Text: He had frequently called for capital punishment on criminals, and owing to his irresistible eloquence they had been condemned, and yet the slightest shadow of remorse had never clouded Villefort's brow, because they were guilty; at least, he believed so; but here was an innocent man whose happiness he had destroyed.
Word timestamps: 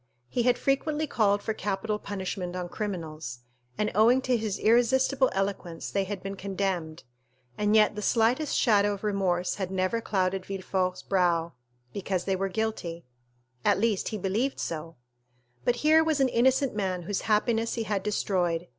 He 0.29 0.41
had 0.41 0.57
frequently 0.57 1.05
called 1.05 1.43
for 1.43 1.53
capital 1.53 1.99
punishment 1.99 2.55
on 2.55 2.69
criminals, 2.69 3.41
and 3.77 3.91
owing 3.93 4.19
to 4.23 4.35
his 4.35 4.57
irresistible 4.57 5.29
eloquence 5.31 5.91
they 5.91 6.05
had 6.05 6.23
been 6.23 6.33
condemned, 6.35 7.03
and 7.55 7.75
yet 7.75 7.95
the 7.95 8.01
slightest 8.01 8.57
shadow 8.57 8.93
of 8.95 9.03
remorse 9.03 9.57
had 9.61 9.69
never 9.69 10.01
clouded 10.01 10.43
Villefort's 10.43 11.03
brow, 11.03 11.53
because 11.93 12.23
they 12.23 12.35
were 12.35 12.49
guilty; 12.49 13.05
at 13.63 13.79
least, 13.79 14.07
he 14.07 14.17
believed 14.17 14.59
so; 14.59 14.95
but 15.65 15.75
here 15.85 16.03
was 16.03 16.19
an 16.19 16.29
innocent 16.29 16.73
man 16.73 17.03
whose 17.03 17.21
happiness 17.29 17.75
he 17.75 17.83
had 17.83 18.01
destroyed. 18.01 18.67